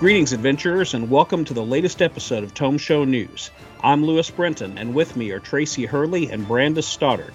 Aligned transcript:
Greetings, 0.00 0.32
adventurers, 0.32 0.94
and 0.94 1.10
welcome 1.10 1.44
to 1.44 1.52
the 1.52 1.62
latest 1.62 2.00
episode 2.00 2.42
of 2.42 2.54
Tome 2.54 2.78
Show 2.78 3.04
News. 3.04 3.50
I'm 3.82 4.02
Lewis 4.02 4.30
Brenton, 4.30 4.78
and 4.78 4.94
with 4.94 5.14
me 5.14 5.30
are 5.32 5.40
Tracy 5.40 5.84
Hurley 5.84 6.30
and 6.30 6.48
Brandes 6.48 6.86
Stoddard. 6.86 7.34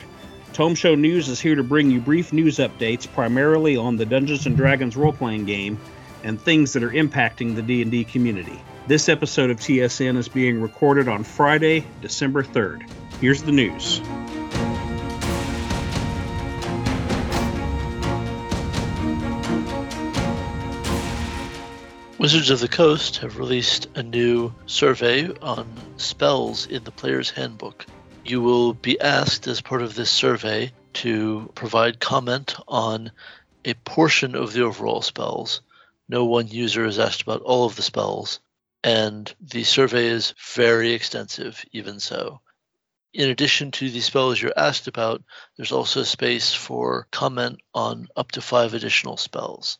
Tome 0.52 0.74
Show 0.74 0.96
News 0.96 1.30
is 1.30 1.40
here 1.40 1.54
to 1.54 1.64
bring 1.64 1.92
you 1.92 2.02
brief 2.02 2.34
news 2.34 2.58
updates 2.58 3.08
primarily 3.08 3.78
on 3.78 3.98
the 3.98 4.06
Dungeons 4.08 4.46
& 4.46 4.56
Dragons 4.56 4.98
role-playing 4.98 5.46
game 5.46 5.80
and 6.24 6.42
things 6.42 6.74
that 6.74 6.82
are 6.82 6.90
impacting 6.90 7.54
the 7.54 7.62
D&D 7.62 8.06
community. 8.06 8.60
This 8.88 9.10
episode 9.10 9.52
of 9.52 9.60
TSN 9.60 10.18
is 10.18 10.28
being 10.28 10.60
recorded 10.60 11.08
on 11.08 11.24
Friday, 11.24 11.86
December 12.02 12.42
3rd. 12.42 12.90
Here's 13.22 13.44
the 13.44 13.52
news. 13.52 14.02
Wizards 22.26 22.50
of 22.50 22.60
the 22.60 22.68
Coast 22.68 23.18
have 23.18 23.38
released 23.38 23.88
a 23.94 24.02
new 24.02 24.52
survey 24.66 25.30
on 25.44 25.68
spells 25.98 26.66
in 26.66 26.84
the 26.84 26.90
player's 26.90 27.30
handbook. 27.30 27.86
You 28.26 28.42
will 28.42 28.74
be 28.74 29.00
asked 29.00 29.46
as 29.46 29.62
part 29.62 29.84
of 29.84 29.94
this 29.94 30.10
survey 30.10 30.72
to 30.94 31.52
provide 31.54 32.00
comment 32.00 32.56
on 32.68 33.12
a 33.64 33.76
portion 33.76 34.34
of 34.34 34.54
the 34.54 34.64
overall 34.64 35.04
spells. 35.04 35.62
No 36.10 36.26
one 36.26 36.48
user 36.48 36.84
is 36.88 36.98
asked 36.98 37.22
about 37.22 37.44
all 37.44 37.68
of 37.68 37.76
the 37.76 37.84
spells, 37.84 38.40
and 38.84 39.32
the 39.40 39.64
survey 39.64 40.08
is 40.08 40.34
very 40.56 40.94
extensive, 40.94 41.64
even 41.74 42.00
so. 42.00 42.42
In 43.14 43.30
addition 43.30 43.70
to 43.74 43.92
the 43.92 44.02
spells 44.02 44.42
you're 44.42 44.52
asked 44.58 44.88
about, 44.88 45.22
there's 45.58 45.72
also 45.72 46.02
space 46.02 46.56
for 46.56 47.08
comment 47.12 47.60
on 47.76 48.08
up 48.16 48.32
to 48.32 48.42
five 48.42 48.74
additional 48.74 49.16
spells 49.16 49.78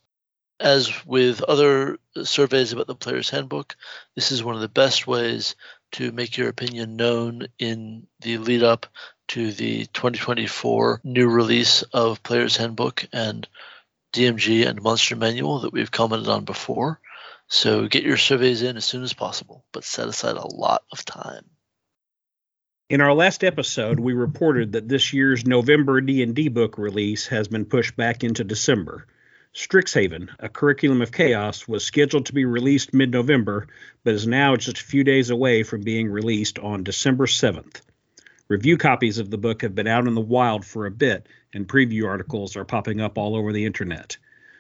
as 0.60 1.06
with 1.06 1.42
other 1.42 1.98
surveys 2.24 2.72
about 2.72 2.88
the 2.88 2.96
player's 2.96 3.30
handbook, 3.30 3.76
this 4.16 4.32
is 4.32 4.44
one 4.44 4.56
of 4.56 4.62
the 4.62 4.70
best 4.70 5.08
ways 5.08 5.56
to 5.94 6.12
make 6.12 6.38
your 6.38 6.50
opinion 6.50 6.96
known 6.96 7.48
in 7.60 8.08
the 8.22 8.38
lead 8.38 8.64
up 8.64 8.88
to 9.30 9.52
the 9.52 9.86
2024 9.88 11.02
new 11.04 11.28
release 11.28 11.82
of 11.94 12.22
Player's 12.22 12.58
Handbook 12.58 13.08
and 13.12 13.48
DMG 14.14 14.68
and 14.68 14.82
Monster 14.82 15.16
Manual 15.16 15.60
that 15.62 15.74
we've 15.74 15.92
commented 15.92 16.30
on 16.30 16.46
before. 16.46 17.00
So 17.48 17.88
get 17.88 18.04
your 18.04 18.18
surveys 18.18 18.62
in 18.62 18.78
as 18.78 18.86
soon 18.86 19.04
as 19.04 19.14
possible, 19.14 19.64
but 19.72 19.84
set 19.84 20.08
aside 20.08 20.38
a 20.38 20.48
lot 20.48 20.84
of 20.92 21.06
time. 21.06 21.46
In 22.90 23.02
our 23.02 23.14
last 23.14 23.44
episode, 23.44 24.00
we 24.00 24.14
reported 24.14 24.74
that 24.74 24.88
this 24.88 25.12
year's 25.12 25.46
November 25.46 26.02
D&D 26.02 26.50
book 26.50 26.78
release 26.78 27.28
has 27.28 27.48
been 27.48 27.66
pushed 27.66 27.96
back 27.96 28.24
into 28.24 28.44
December. 28.44 29.08
Strixhaven, 29.56 30.30
a 30.38 30.50
curriculum 30.50 31.02
of 31.02 31.14
chaos, 31.14 31.66
was 31.66 31.86
scheduled 31.86 32.26
to 32.26 32.34
be 32.34 32.44
released 32.44 32.94
mid 32.94 33.10
November, 33.12 33.68
but 34.04 34.14
is 34.14 34.28
now 34.28 34.58
just 34.58 34.80
a 34.80 34.84
few 34.84 35.06
days 35.06 35.30
away 35.30 35.64
from 35.64 35.82
being 35.82 36.10
released 36.10 36.60
on 36.60 36.84
December 36.84 37.26
7th. 37.26 37.80
Review 38.50 38.78
copies 38.78 39.18
of 39.18 39.30
the 39.30 39.38
book 39.38 39.62
have 39.62 39.74
been 39.74 39.88
out 39.88 40.08
in 40.08 40.14
the 40.14 40.20
wild 40.20 40.66
for 40.66 40.86
a 40.86 40.92
bit, 40.92 41.28
and 41.54 41.70
preview 41.70 42.06
articles 42.06 42.58
are 42.58 42.66
popping 42.66 43.00
up 43.00 43.18
all 43.18 43.34
over 43.34 43.54
the 43.54 43.66
internet. 43.66 44.18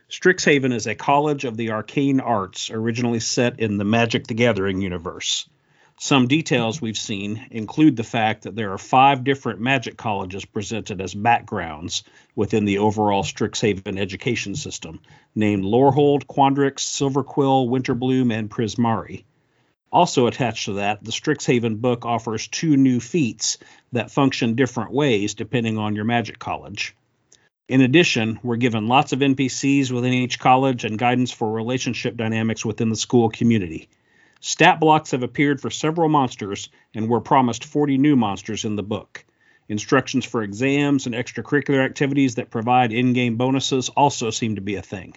Strixhaven 0.09 0.73
is 0.73 0.87
a 0.87 0.95
college 0.95 1.43
of 1.43 1.57
the 1.57 1.71
arcane 1.71 2.21
arts 2.21 2.71
originally 2.71 3.19
set 3.19 3.59
in 3.59 3.77
the 3.77 3.83
Magic 3.83 4.27
the 4.27 4.33
Gathering 4.33 4.79
universe. 4.79 5.49
Some 5.97 6.27
details 6.27 6.81
we've 6.81 6.97
seen 6.97 7.47
include 7.51 7.95
the 7.95 8.03
fact 8.03 8.43
that 8.43 8.55
there 8.55 8.73
are 8.73 8.77
five 8.77 9.23
different 9.23 9.61
magic 9.61 9.95
colleges 9.95 10.43
presented 10.43 10.99
as 10.99 11.13
backgrounds 11.13 12.03
within 12.35 12.65
the 12.65 12.79
overall 12.79 13.23
Strixhaven 13.23 13.97
education 13.97 14.55
system, 14.55 14.99
named 15.35 15.63
Lorehold, 15.63 16.27
Quandrix, 16.27 16.79
Silverquill, 16.79 17.69
Witherbloom, 17.69 18.33
and 18.33 18.49
Prismari. 18.49 19.23
Also 19.89 20.27
attached 20.27 20.65
to 20.65 20.73
that, 20.73 21.01
the 21.01 21.13
Strixhaven 21.13 21.79
book 21.79 22.05
offers 22.05 22.49
two 22.49 22.75
new 22.75 22.99
feats 22.99 23.57
that 23.93 24.11
function 24.11 24.55
different 24.55 24.91
ways 24.91 25.33
depending 25.33 25.77
on 25.77 25.95
your 25.95 26.03
magic 26.03 26.37
college. 26.37 26.93
In 27.69 27.79
addition, 27.79 28.37
we're 28.43 28.57
given 28.57 28.87
lots 28.89 29.13
of 29.13 29.19
NPCs 29.19 29.91
within 29.91 30.11
each 30.11 30.39
college 30.39 30.83
and 30.83 30.99
guidance 30.99 31.31
for 31.31 31.49
relationship 31.49 32.17
dynamics 32.17 32.65
within 32.65 32.89
the 32.89 32.97
school 32.97 33.29
community. 33.29 33.87
Stat 34.47 34.79
blocks 34.79 35.09
have 35.09 35.23
appeared 35.23 35.59
for 35.59 35.71
several 35.71 36.07
monsters, 36.07 36.69
and 36.93 37.09
we're 37.09 37.19
promised 37.19 37.65
40 37.65 37.97
new 37.97 38.15
monsters 38.15 38.63
in 38.63 38.75
the 38.75 38.83
book. 38.83 39.25
Instructions 39.69 40.23
for 40.23 40.43
exams 40.43 41.07
and 41.07 41.15
extracurricular 41.15 41.83
activities 41.83 42.35
that 42.35 42.51
provide 42.51 42.93
in 42.93 43.13
game 43.13 43.37
bonuses 43.37 43.89
also 43.89 44.29
seem 44.29 44.53
to 44.53 44.61
be 44.61 44.75
a 44.75 44.83
thing. 44.83 45.15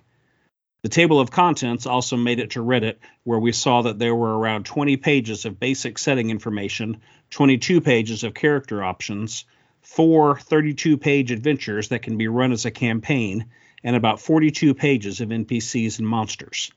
The 0.80 0.88
table 0.88 1.20
of 1.20 1.30
contents 1.30 1.84
also 1.84 2.16
made 2.16 2.40
it 2.40 2.52
to 2.52 2.64
Reddit, 2.64 2.96
where 3.24 3.38
we 3.38 3.52
saw 3.52 3.82
that 3.82 3.98
there 3.98 4.14
were 4.14 4.38
around 4.38 4.64
20 4.64 4.96
pages 4.96 5.44
of 5.44 5.60
basic 5.60 5.98
setting 5.98 6.30
information, 6.30 7.02
22 7.28 7.82
pages 7.82 8.24
of 8.24 8.32
character 8.32 8.82
options, 8.82 9.44
four 9.82 10.38
32 10.38 10.96
page 10.96 11.32
adventures 11.32 11.88
that 11.88 12.00
can 12.00 12.16
be 12.16 12.28
run 12.28 12.52
as 12.52 12.64
a 12.64 12.70
campaign, 12.70 13.44
and 13.84 13.94
about 13.94 14.22
42 14.22 14.72
pages 14.72 15.20
of 15.20 15.28
NPCs 15.28 15.98
and 15.98 16.08
monsters. 16.08 16.72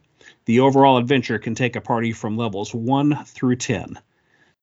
The 0.46 0.62
overall 0.62 0.98
adventure 0.98 1.40
can 1.40 1.56
take 1.56 1.76
a 1.76 1.82
party 1.82 2.12
from 2.12 2.38
levels 2.38 2.74
1 2.74 3.26
through 3.26 3.58
10. 3.58 4.00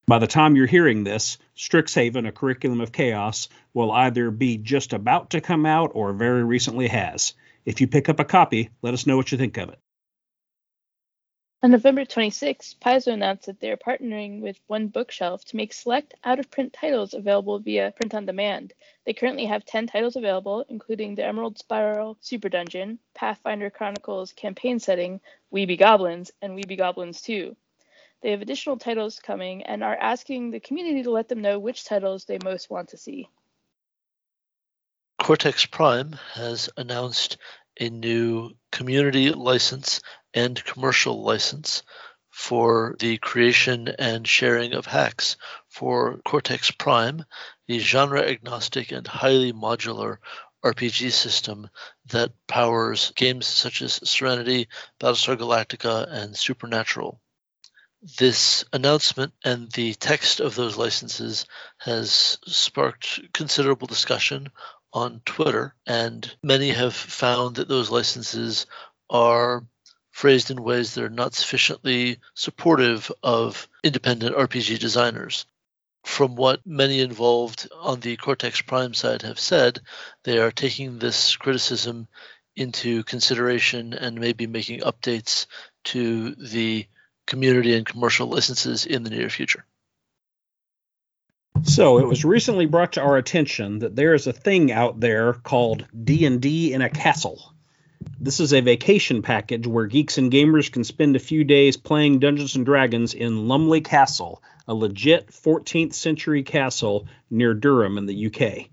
By 0.07 0.19
the 0.19 0.27
time 0.27 0.57
you're 0.57 0.67
hearing 0.67 1.05
this, 1.05 1.37
Strixhaven, 1.57 2.27
a 2.27 2.33
curriculum 2.33 2.81
of 2.81 2.93
chaos, 2.93 3.49
will 3.75 3.93
either 3.93 4.31
be 4.31 4.57
just 4.57 4.93
about 4.93 5.31
to 5.31 5.41
come 5.41 5.67
out 5.67 5.91
or 5.95 6.13
very 6.13 6.45
recently 6.45 6.89
has. 6.89 7.35
If 7.67 7.81
you 7.81 7.89
pick 7.89 8.09
up 8.09 8.19
a 8.19 8.25
copy, 8.25 8.71
let 8.81 8.95
us 8.95 9.07
know 9.07 9.17
what 9.19 9.31
you 9.31 9.37
think 9.37 9.59
of 9.59 9.69
it. 9.69 9.79
On 11.61 11.73
November 11.73 12.05
26, 12.05 12.77
Paizo 12.81 13.13
announced 13.13 13.47
that 13.47 13.59
they 13.59 13.73
are 13.73 13.77
partnering 13.77 14.41
with 14.41 14.61
One 14.69 14.87
Bookshelf 14.87 15.45
to 15.47 15.57
make 15.57 15.73
select 15.73 16.15
out 16.23 16.39
of 16.39 16.53
print 16.53 16.73
titles 16.73 17.15
available 17.15 17.59
via 17.59 17.91
print 17.91 18.15
on 18.15 18.27
demand. 18.27 18.75
They 19.05 19.13
currently 19.13 19.47
have 19.47 19.65
10 19.65 19.89
titles 19.89 20.15
available, 20.15 20.65
including 20.69 21.17
the 21.17 21.25
Emerald 21.25 21.59
Spiral 21.59 22.17
Super 22.21 22.49
Dungeon, 22.49 23.01
Pathfinder 23.13 23.71
Chronicles 23.71 24.33
campaign 24.33 24.79
setting, 24.79 25.21
We 25.51 25.67
Be 25.67 25.77
Goblins, 25.77 26.31
and 26.41 26.55
We 26.55 26.63
Be 26.63 26.77
Goblins 26.77 27.23
2. 27.23 27.57
They 28.21 28.31
have 28.31 28.41
additional 28.41 28.79
titles 28.79 29.19
coming 29.19 29.65
and 29.65 29.83
are 29.83 29.97
asking 29.97 30.53
the 30.53 30.61
community 30.61 31.03
to 31.03 31.11
let 31.11 31.29
them 31.29 31.43
know 31.43 31.59
which 31.59 31.85
titles 31.85 32.25
they 32.25 32.39
most 32.45 32.71
want 32.71 32.91
to 32.91 32.97
see. 32.97 33.29
Cortex 35.19 35.67
Prime 35.67 36.13
has 36.35 36.71
announced 36.77 37.37
a 37.81 37.91
new 37.91 38.51
community 38.73 39.31
license 39.31 40.01
and 40.35 40.63
commercial 40.65 41.23
license 41.23 41.83
for 42.31 42.95
the 43.01 43.19
creation 43.19 43.89
and 43.99 44.27
sharing 44.27 44.73
of 44.73 44.87
hacks 44.87 45.37
for 45.69 46.19
Cortex 46.25 46.71
Prime, 46.71 47.25
the 47.67 47.79
genre 47.79 48.23
agnostic 48.23 48.93
and 48.93 49.07
highly 49.07 49.53
modular 49.53 50.19
RPG 50.65 51.13
system 51.13 51.69
that 52.07 52.33
powers 52.47 53.13
games 53.17 53.47
such 53.47 53.83
as 53.83 54.09
Serenity, 54.09 54.69
Battlestar 55.01 55.37
Galactica, 55.37 56.07
and 56.11 56.37
Supernatural. 56.37 57.21
This 58.19 58.65
announcement 58.73 59.33
and 59.45 59.71
the 59.73 59.95
text 59.95 60.39
of 60.41 60.55
those 60.55 60.77
licenses 60.77 61.47
has 61.79 62.39
sparked 62.47 63.33
considerable 63.33 63.89
discussion 63.89 64.51
on 64.93 65.21
Twitter, 65.25 65.75
and 65.87 66.35
many 66.43 66.71
have 66.71 66.95
found 66.95 67.57
that 67.57 67.69
those 67.69 67.91
licenses 67.91 68.67
are 69.11 69.65
phrased 70.11 70.51
in 70.51 70.63
ways 70.63 70.95
that 70.95 71.05
are 71.05 71.11
not 71.11 71.35
sufficiently 71.35 72.19
supportive 72.35 73.13
of 73.23 73.69
independent 73.85 74.35
RPG 74.35 74.79
designers. 74.79 75.47
From 76.05 76.37
what 76.37 76.67
many 76.67 77.01
involved 77.01 77.69
on 77.73 78.01
the 78.01 78.17
Cortex 78.17 78.63
Prime 78.63 78.95
side 78.95 79.23
have 79.23 79.39
said, 79.39 79.81
they 80.25 80.39
are 80.39 80.51
taking 80.51 80.99
this 80.99 81.37
criticism 81.37 82.09
into 82.57 83.05
consideration 83.05 83.93
and 83.95 84.19
maybe 84.19 84.47
making 84.47 84.81
updates 84.81 85.47
to 85.85 86.35
the 86.35 86.87
community 87.27 87.75
and 87.77 87.87
commercial 87.87 88.27
licenses 88.27 88.87
in 88.87 89.05
the 89.05 89.11
near 89.11 89.29
future. 89.31 89.65
So 91.65 91.99
it 91.99 92.07
was 92.07 92.25
recently 92.25 92.67
brought 92.67 92.93
to 92.93 93.03
our 93.03 93.17
attention 93.17 93.81
that 93.81 93.95
there 93.95 94.15
is 94.15 94.27
a 94.27 94.33
thing 94.33 94.73
out 94.73 95.01
there 95.01 95.35
called 95.35 95.87
D&D 96.05 96.73
in 96.73 96.83
a 96.83 96.89
castle. 96.89 97.53
This 98.21 98.41
is 98.41 98.53
a 98.53 98.61
vacation 98.61 99.23
package 99.23 99.67
where 99.67 99.87
geeks 99.87 100.19
and 100.19 100.31
gamers 100.31 100.73
can 100.73 100.85
spend 100.85 101.15
a 101.15 101.21
few 101.21 101.45
days 101.45 101.77
playing 101.77 102.19
Dungeons 102.19 102.57
and 102.57 102.65
Dragons 102.65 103.15
in 103.15 103.49
Lumley 103.49 103.81
Castle, 103.81 104.43
a 104.67 104.75
legit 104.75 105.29
14th 105.29 105.95
century 105.95 106.43
castle 106.43 107.07
near 107.31 107.55
Durham 107.55 107.99
in 107.99 108.07
the 108.07 108.27
UK. 108.27 108.71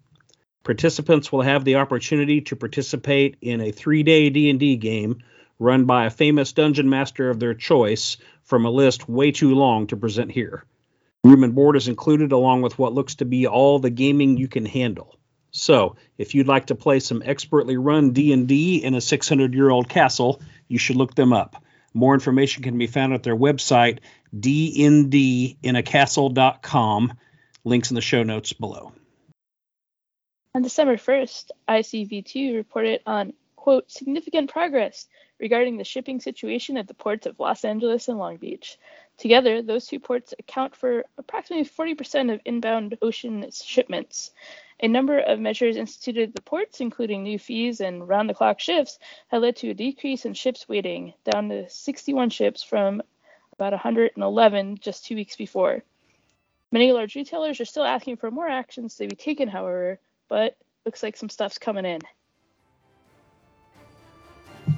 Participants 0.64 1.32
will 1.32 1.44
have 1.44 1.64
the 1.64 1.76
opportunity 1.76 2.42
to 2.42 2.56
participate 2.56 3.38
in 3.42 3.62
a 3.62 3.72
3-day 3.72 4.30
D&D 4.32 4.78
game 4.78 5.22
run 5.60 5.86
by 5.86 6.06
a 6.06 6.10
famous 6.10 6.54
dungeon 6.54 6.90
master 6.90 7.30
of 7.30 7.40
their 7.40 7.54
choice 7.54 8.18
from 8.44 8.66
a 8.66 8.72
list 8.72 9.08
way 9.08 9.32
too 9.32 9.54
long 9.54 9.88
to 9.88 9.98
present 9.98 10.32
here. 10.32 10.66
Room 11.26 11.44
and 11.44 11.56
board 11.56 11.76
is 11.76 11.88
included 11.88 12.34
along 12.34 12.62
with 12.62 12.78
what 12.78 12.94
looks 12.94 13.16
to 13.16 13.26
be 13.26 13.48
all 13.48 13.80
the 13.80 13.90
gaming 13.90 14.38
you 14.38 14.48
can 14.48 14.64
handle. 14.64 15.18
So, 15.50 15.96
if 16.20 16.36
you'd 16.36 16.48
like 16.48 16.68
to 16.68 16.76
play 16.76 17.00
some 17.00 17.24
expertly 17.26 17.78
run 17.78 18.12
D&D 18.12 18.84
in 18.84 18.94
a 18.94 19.00
600-year-old 19.00 19.90
castle, 19.90 20.40
you 20.68 20.78
should 20.78 20.98
look 20.98 21.16
them 21.16 21.34
up. 21.34 21.64
More 21.96 22.14
information 22.14 22.62
can 22.62 22.78
be 22.78 22.86
found 22.86 23.14
at 23.14 23.24
their 23.24 23.36
website, 23.36 24.02
dndinacastle.com. 24.38 27.14
Links 27.64 27.90
in 27.90 27.96
the 27.96 28.02
show 28.02 28.22
notes 28.22 28.54
below. 28.54 28.92
On 30.54 30.62
December 30.62 30.98
1st, 30.98 31.50
ICV2 31.68 32.56
reported 32.56 33.02
on, 33.08 33.34
quote, 33.56 33.90
significant 33.90 34.52
progress 34.52 35.08
regarding 35.40 35.78
the 35.78 35.86
shipping 35.86 36.22
situation 36.22 36.78
at 36.78 36.88
the 36.88 36.94
ports 36.94 37.26
of 37.26 37.40
Los 37.40 37.66
Angeles 37.66 38.10
and 38.10 38.20
Long 38.20 38.38
Beach. 38.38 38.78
Together, 39.18 39.62
those 39.62 39.88
two 39.88 40.00
ports 40.00 40.34
account 40.38 40.76
for 40.76 41.06
approximately 41.18 41.66
40% 41.66 42.34
of 42.34 42.42
inbound 42.46 42.98
ocean 43.02 43.50
shipments. 43.52 44.32
A 44.82 44.90
number 44.90 45.20
of 45.20 45.40
measures 45.40 45.78
instituted 45.78 46.30
at 46.30 46.36
the 46.36 46.42
ports, 46.42 46.82
including 46.82 47.24
new 47.24 47.40
fees 47.40 47.80
and 47.80 48.08
round 48.08 48.30
the 48.30 48.34
clock 48.34 48.60
shifts, 48.60 49.00
have 49.30 49.42
led 49.42 49.56
to 49.58 49.70
a 49.70 49.74
decrease 49.74 50.26
in 50.26 50.34
ships 50.34 50.68
waiting, 50.68 51.14
down 51.24 51.48
to 51.48 51.70
61 51.70 52.30
ships 52.30 52.62
from 52.62 53.02
about 53.54 53.72
111 53.72 54.78
just 54.82 55.06
two 55.06 55.16
weeks 55.16 55.38
before. 55.38 55.82
Many 56.72 56.92
large 56.92 57.16
retailers 57.16 57.62
are 57.62 57.66
still 57.66 57.86
asking 57.86 58.18
for 58.18 58.30
more 58.32 58.50
actions 58.50 58.96
to 58.96 59.08
be 59.08 59.16
taken, 59.16 59.48
however, 59.48 59.98
but 60.28 60.58
looks 60.86 61.02
like 61.02 61.16
some 61.16 61.30
stuff's 61.30 61.58
coming 61.58 61.86
in. 61.86 62.02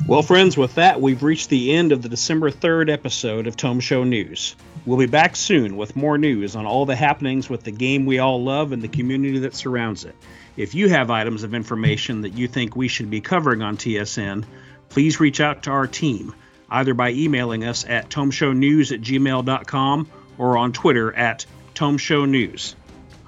Well, 0.08 0.22
friends, 0.22 0.56
with 0.56 0.76
that, 0.76 1.02
we've 1.02 1.22
reached 1.22 1.50
the 1.50 1.74
end 1.74 1.92
of 1.92 2.02
the 2.02 2.08
December 2.08 2.50
3rd 2.50 2.90
episode 2.90 3.46
of 3.46 3.58
Tome 3.58 3.82
Show 3.82 4.06
News. 4.06 4.56
We'll 4.86 4.98
be 4.98 5.06
back 5.06 5.36
soon 5.36 5.76
with 5.76 5.98
more 5.98 6.18
news 6.18 6.56
on 6.56 6.66
all 6.66 6.86
the 6.86 6.96
happenings 6.96 7.50
with 7.50 7.66
the 7.66 7.74
game 7.74 8.06
we 8.06 8.20
all 8.20 8.42
love 8.42 8.72
and 8.72 8.82
the 8.82 8.88
community 8.88 9.40
that 9.40 9.54
surrounds 9.54 10.06
it. 10.06 10.16
If 10.56 10.76
you 10.76 10.88
have 10.88 11.12
items 11.12 11.44
of 11.44 11.54
information 11.54 12.22
that 12.22 12.36
you 12.36 12.48
think 12.48 12.74
we 12.74 12.88
should 12.88 13.10
be 13.10 13.20
covering 13.20 13.62
on 13.62 13.76
TSN, 13.76 14.46
please 14.88 15.20
reach 15.20 15.42
out 15.42 15.64
to 15.64 15.72
our 15.72 15.88
team, 15.88 16.34
either 16.70 16.94
by 16.94 17.12
emailing 17.12 17.66
us 17.66 17.84
at 17.86 18.10
tomeshownews 18.10 18.94
at 18.94 19.02
gmail.com 19.02 20.10
or 20.38 20.58
on 20.58 20.72
Twitter 20.72 21.14
at 21.14 21.46
tomeshownews. 21.74 22.78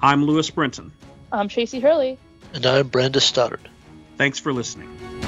I'm 0.00 0.24
Lewis 0.24 0.48
Brenton. 0.48 0.92
I'm 1.30 1.48
Tracy 1.48 1.80
Hurley. 1.80 2.16
And 2.54 2.64
I'm 2.64 2.88
Brenda 2.88 3.20
Stoddard. 3.20 3.68
Thanks 4.16 4.38
for 4.38 4.54
listening. 4.54 5.19